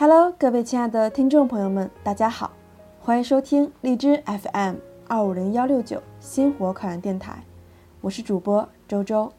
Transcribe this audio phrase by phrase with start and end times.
[0.00, 2.52] Hello，各位亲爱的听众朋友们，大家好，
[3.00, 4.76] 欢迎收听荔枝 FM
[5.08, 7.42] 二五零幺六九星火考研电台，
[8.00, 9.32] 我是主播周周，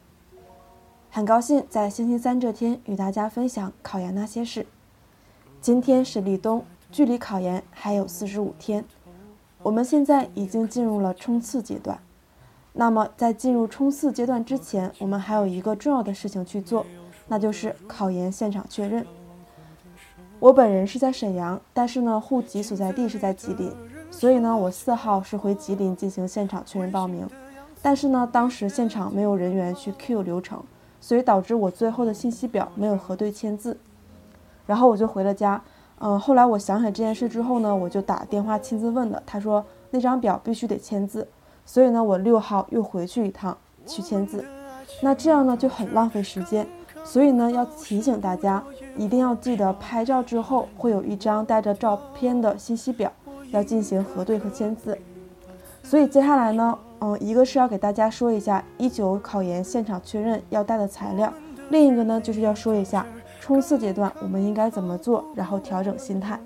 [1.10, 4.66] 很高兴在星期三这天与大家分享考研那些事。
[5.62, 8.84] 今天是立冬，距离考研还有四十五天，
[9.62, 11.98] 我们现在已经进入了冲刺阶段。
[12.74, 16.84] 那么在进入冲刺阶段之前，我们还有一个重要的事情去做，
[17.28, 19.06] 那就是考研现场确认。
[20.38, 23.72] 我本人是在沈阳，但是呢，户籍所在地是在吉林，
[24.10, 27.26] 所以呢，我四号是回吉林进行现场确认报名。
[27.82, 30.62] 但是呢，当时现场没有人员去 Q 流程，
[31.00, 33.76] 所以导致我最后的信息表没有核对签字。
[34.66, 35.60] 然后我就回了家。
[35.98, 41.26] 嗯，后来我想起这件事之后呢，我就打电话亲自问了，他说那张表必须得签字，
[41.66, 43.56] 所以呢，我六号又回去一趟
[43.86, 44.44] 去签字。
[45.02, 46.66] 那这样呢就很浪费时间。
[47.02, 48.62] 所以呢，要提醒大家，
[48.96, 53.10] 一定要记得拍照之后会有一张带着照片的信息表，
[53.52, 54.96] 要进行核对和签字。
[55.82, 61.32] 所以接下来呢，嗯，一个是要给大家说一下一九考研现场确认要带的材料，
[61.70, 63.06] 另一个呢就是要说一下
[63.40, 66.38] 冲刺阶段我们应该怎么做，然后调整心态。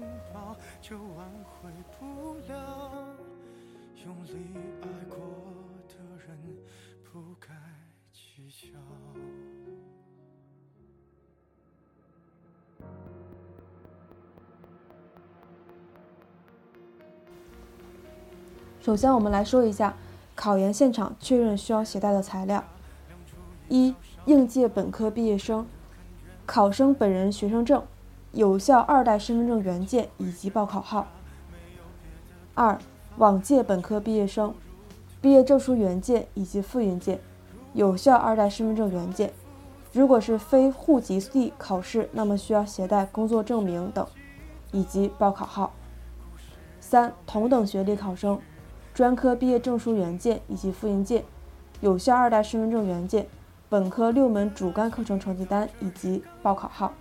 [18.80, 19.96] 首先，我们来说一下
[20.44, 22.62] 考研现场确认需要携带的材料：
[23.70, 23.94] 一、
[24.26, 25.66] 应届本科毕业生
[26.44, 27.82] 考生本人学生证、
[28.32, 31.06] 有效二代身份证原件以及报考号；
[32.52, 32.78] 二、
[33.16, 34.54] 往届本科毕业生
[35.22, 37.18] 毕业证书原件以及复印件、
[37.72, 39.30] 有效二代身份证原件；
[39.94, 44.06] 如果是非户籍地考试，那么需要携带工作证明等
[44.72, 45.70] 以及报考号；
[46.80, 48.38] 三、同等学历考生。
[48.94, 51.24] 专科毕业证书原件以及复印件，
[51.80, 53.26] 有效二代身份证原件，
[53.68, 56.92] 本科六门主干课程成绩单以及报考号。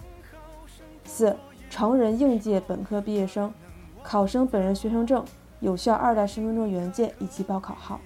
[1.06, 1.36] 四、
[1.70, 3.53] 成人应届本科毕业生，
[4.02, 5.24] 考生本人学生证、
[5.59, 8.02] 有效二代身份证原件以及报考号。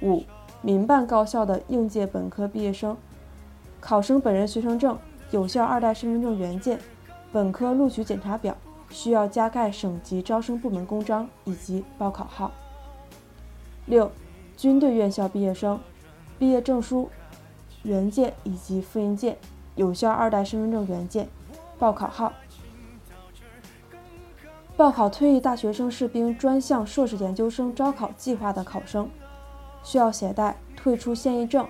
[0.00, 0.22] 五、
[0.62, 2.96] 民办高校的应届本科毕业生，
[3.80, 4.96] 考生本人学生证、
[5.32, 6.78] 有效二代身份证原件，
[7.32, 8.56] 本科录取检查表
[8.88, 12.52] 需要加盖省级招生部门公章以及报考号。
[13.86, 14.10] 六、
[14.56, 15.78] 军队院校毕业生，
[16.38, 17.10] 毕业证书
[17.82, 19.36] 原件以及复印件，
[19.74, 21.28] 有效二代身份证原件，
[21.78, 22.32] 报考号。
[24.76, 29.08] 报考退役大学生士兵专项硕士研究生招考计划的考生，
[29.82, 31.68] 需要携带退出现役证、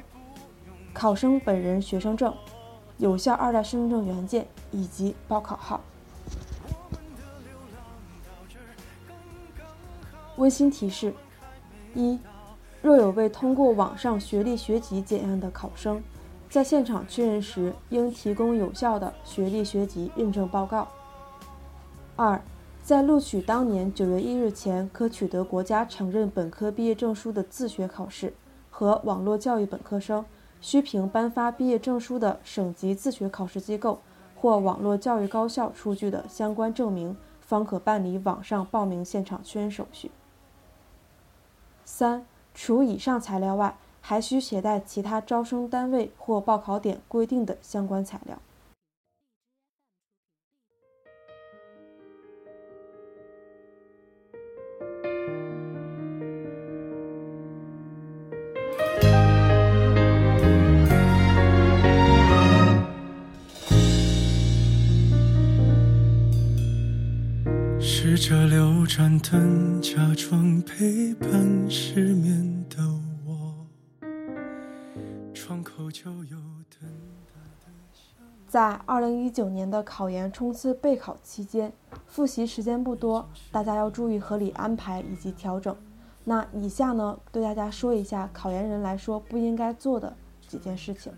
[0.93, 2.33] 考生本人学生证、
[2.99, 5.81] 有效二代身份证原件以及报考号。
[10.37, 11.13] 温馨提示。
[11.95, 12.19] 一，
[12.83, 16.03] 若有未通过网上学历学籍检验的考生，
[16.51, 20.89] 在现场确认时应提供有效的学历学籍认证报告。
[22.17, 22.41] 二，
[22.83, 28.35] 在录取当年九月一日前可取得国家承认本科毕业证书的自学考试
[28.71, 30.25] 和网络教育本科生，
[30.61, 34.01] 需凭颁发毕业证书的省级自学考试机构
[34.37, 40.11] 或网络教育高校出具的相关证明，方可办理网上报名现场确认手续。
[41.85, 42.25] 三，
[42.55, 48.39] 除以上材料外，还需携带其他招生单位或报考点规定的相关材料。
[68.97, 72.77] 盏灯，假装陪伴失眠的
[73.27, 73.67] 我。
[75.35, 76.37] 窗口就有
[78.47, 81.73] 在二零一九年的考研冲刺备考期间，
[82.07, 85.77] 复习时间不多，大家要注意合理安排以及调整。
[86.23, 91.13] 那以下呢，对大家说一下考研人来说不应该做的几件事情：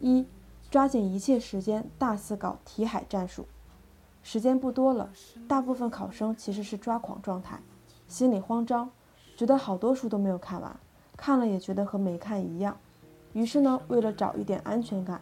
[0.00, 0.26] 一，
[0.70, 3.46] 抓紧一切时间大肆搞题海战术。
[4.22, 5.10] 时间不多了，
[5.48, 7.58] 大部分考生其实是抓狂状态，
[8.06, 8.90] 心里慌张，
[9.36, 10.78] 觉得好多书都没有看完，
[11.16, 12.76] 看了也觉得和没看一样。
[13.32, 15.20] 于是呢，为了找一点安全感，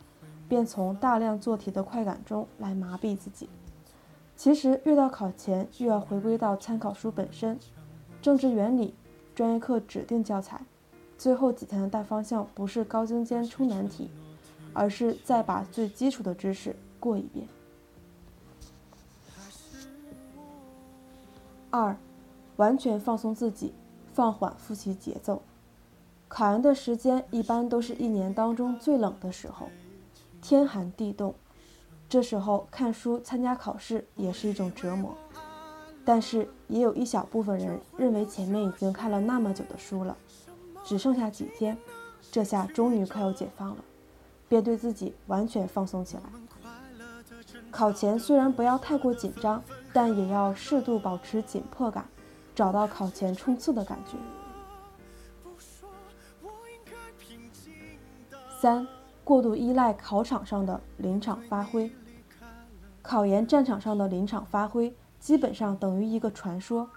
[0.49, 3.49] 便从大量做题的快感中来麻痹自己。
[4.35, 7.59] 其实越到考前，越要回归到参考书本身，
[8.23, 8.94] 政治原理、
[9.35, 10.61] 专业课指定教材，
[11.17, 14.11] 最后几天的大方向不是高精尖出难题，
[14.73, 17.47] 而是再把最基础的知识过一遍。
[21.70, 21.97] 二，
[22.56, 23.75] 完全放松自己，
[24.12, 25.43] 放缓复习节奏。
[26.29, 29.69] 考研的时间一般都是一年当中最冷的时候，
[30.43, 31.35] 天寒地冻。
[32.09, 35.15] 这时候看书参加考试也是一种折磨，
[36.06, 40.17] 但是也有一小部分人认为前面已经看了那么久的书了，
[40.85, 41.76] 只剩下几天，
[42.32, 43.85] 这下终于快要解放了，
[44.49, 46.23] 便对自己完全放松起来。
[47.70, 49.62] 考前虽然不要太过紧张，
[49.93, 52.05] 但也要适度保持紧迫感，
[52.55, 54.17] 找到考前冲刺的感觉。
[58.61, 58.87] 三。
[59.25, 61.93] 过度依赖考场上的临场发挥，
[63.02, 66.88] 考研战场上的临场发挥基本上等于一个传说。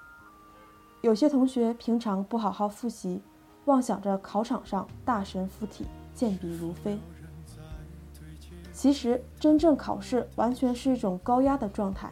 [1.01, 3.21] 有些同学平常不好好复习，
[3.65, 5.85] 妄想着考场上大神附体，
[6.15, 6.97] 健笔如飞。
[8.71, 12.09] 其实真正考试完全是一种高压的状态，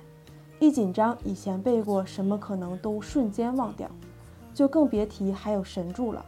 [0.59, 3.89] 一紧张，以前背过什么可能都瞬间忘掉，
[4.53, 6.25] 就更别提还有神助了。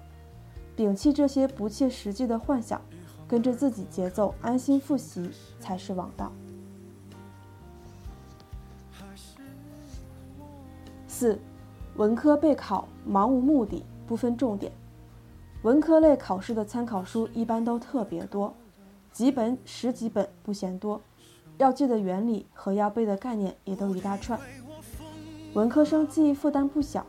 [0.75, 2.81] 摒弃这些不切实际的幻想。
[3.28, 6.30] 跟着自己节奏，安心复习才是王道。
[11.07, 11.39] 四，
[11.95, 14.69] 文科备考盲无目的，不分重点。
[15.62, 18.54] 文科类考试的参考书一般都特别多，
[19.13, 21.00] 几本、十几本不嫌多，
[21.62, 24.40] 要记的原理和要背的概念也都一大串。
[25.54, 27.06] 文科生记忆负担不小，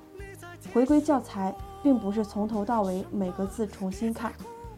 [0.75, 4.31] 回归教材并不是从头到尾每个字重新看，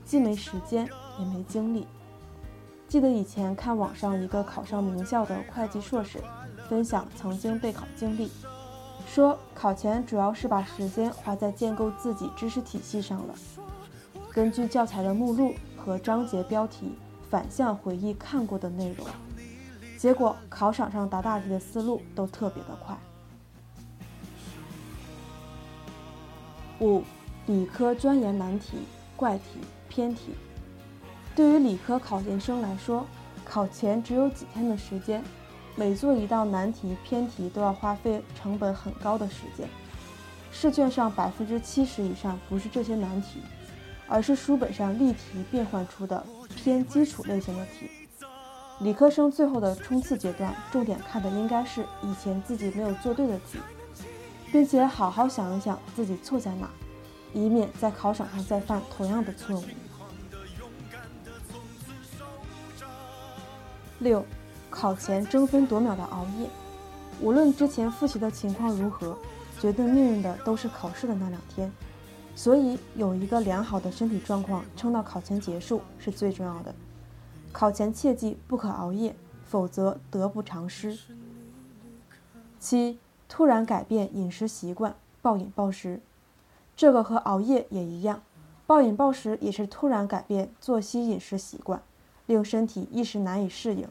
[0.05, 0.89] 既没时间。
[1.17, 1.87] 也没精力。
[2.89, 6.19] 记得以前看网上一个考上名校的会计硕士
[6.69, 8.29] 分享曾经备考经历，
[9.07, 13.35] 说考前主要是把时间花在建构自己知识体系上了，
[14.33, 16.99] 根据教材的目录和章节标题
[17.31, 19.07] 反向回忆看过的内容，
[20.05, 22.95] 结果考场上答大题的思路都特别的快。
[26.81, 27.03] 五，
[27.47, 28.81] 理科钻研难题、
[29.17, 30.35] 怪题、偏题。
[31.35, 33.07] 对于理科考研生来说，
[33.47, 35.25] 考前只有几天的时间，
[35.75, 39.67] 每做一道难题、偏题都要花费成本很高的时间。
[40.53, 43.41] 试卷上百分之七十以上不是这些难题，
[44.07, 46.23] 而是书本上例题变换出的
[46.55, 47.89] 偏基础类型的题。
[48.85, 53.59] 理科生最后的冲刺阶段，重点看的应该是以前自己没有做对的题，
[54.53, 56.69] 并且好好想一想自己错在哪，
[57.33, 59.65] 以免在考场上再犯同样的错误。
[64.01, 64.23] 六，
[64.69, 66.47] 考前争分夺秒的熬夜，
[67.23, 69.17] 无论之前复习的情况如何，
[69.63, 71.73] 决定命运的都是考试的那两天，
[72.37, 76.75] 所以有一个良好的身体状况撑到考前结束是最重要的。
[77.55, 79.15] 考前切记不可熬夜，
[79.45, 80.99] 否则得不偿失。
[82.59, 82.99] 七，
[83.29, 86.01] 突然改变饮食习惯，暴饮暴食，
[86.75, 88.25] 这个和熬夜也一样，
[88.67, 91.81] 暴饮暴食也是突然改变作息饮食习惯。
[92.27, 93.87] 令身体一时难以适应，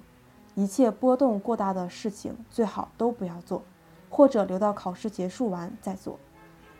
[0.55, 3.63] 一切波动过大的事情最好都不要做，
[4.09, 6.19] 或者留到考试结束完再做。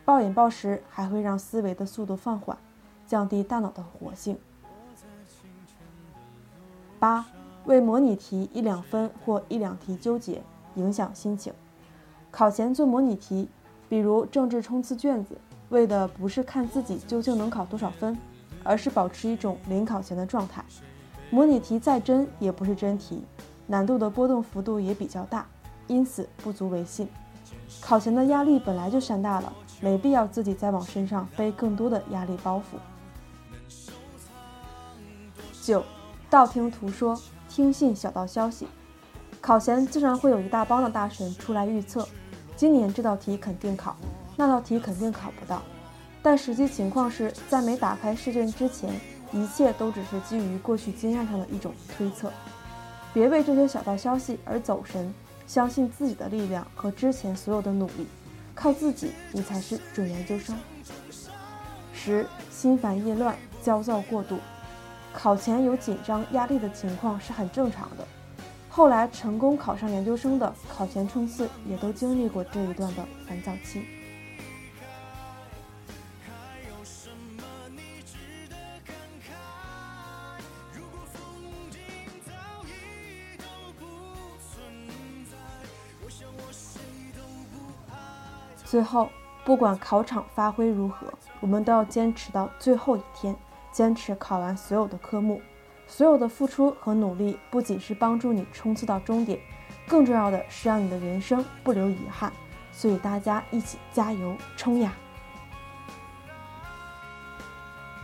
[0.03, 2.57] 暴饮暴食还会让思维的速度放缓，
[3.07, 4.37] 降低大脑的活性。
[7.03, 7.25] 八，
[7.65, 10.41] 为模拟题一两分或一两题纠结，
[10.75, 11.51] 影响心情。
[12.31, 13.49] 考前做模拟题，
[13.89, 18.17] 比如政治冲刺卷子，为的不是看自己究竟能考多少分，
[18.63, 20.63] 而是保持一种临考前的状态。
[21.29, 23.21] 模拟题再真也不是真题，
[23.67, 25.45] 难度的波动幅度也比较大，
[25.87, 27.09] 因此不足为信。
[27.81, 32.77] 考前的压力本来就山大了，没必要自己再往身上背更多的压力包袱。
[35.61, 35.83] 九，
[36.33, 37.15] 道听途说，
[37.47, 38.67] 听信小道消息。
[39.39, 42.07] 考前自然会有一大帮的大神出来预测，
[42.55, 43.95] 今年这道题肯定考，
[44.35, 45.61] 那道题肯定考不到。
[46.23, 48.99] 但实际情况是在没打开试卷之前。
[49.31, 52.31] 一切都只是基于过去经验上的一种推测，
[53.13, 55.13] 别为这些小道消息而走神，
[55.45, 58.07] 相信自己的力量和之前所有的努力，
[58.55, 60.55] 靠自己，你才是准研究生。
[61.93, 64.37] 十，心烦意乱，焦躁过度，
[65.13, 68.05] 考前有紧张压力的情况是很正常的。
[68.69, 73.85] 后来成功考上研究生的，考前冲刺也都经历过这一段的烦躁期。
[88.65, 89.07] 最后，
[89.45, 91.05] 不管考场发挥如何，
[91.39, 93.35] 我们都要坚持到最后一天，
[93.73, 95.41] 坚持考完所有的科目。
[95.85, 99.37] 所有的付出和努力，不仅是帮助你冲刺到终点，
[99.85, 102.31] 更重要的是让你的人生不留遗憾。
[102.71, 104.93] 所以大家一起加油冲呀！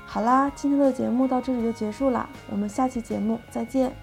[0.06, 3.96] 好啦，今天的节目到这里就结束了，我们下期节目再见。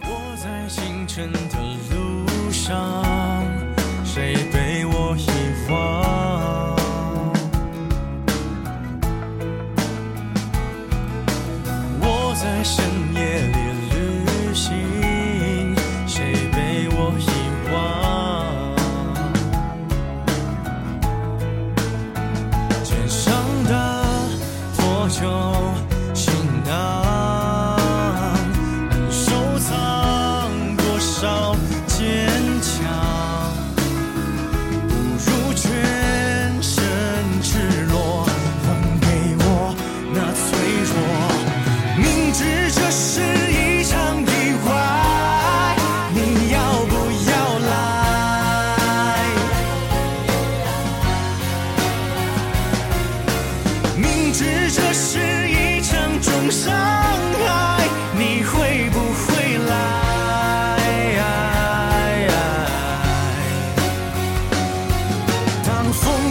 [0.00, 1.38] 我在清晨的
[1.90, 3.01] 路上，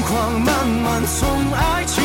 [0.02, 2.01] 狂慢慢从爱情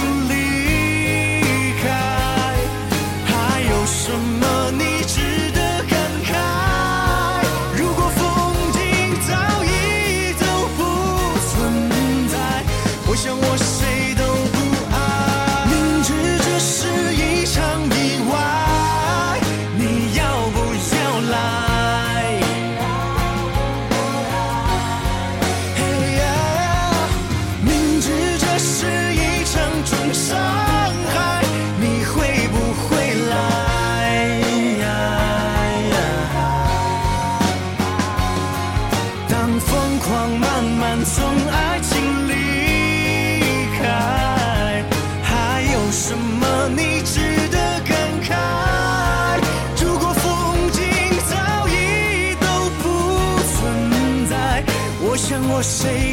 [45.87, 48.35] 有什么你值得感慨？
[49.81, 50.83] 如果风景
[51.31, 52.47] 早已都
[52.83, 54.65] 不存在，
[55.01, 56.13] 我想我谁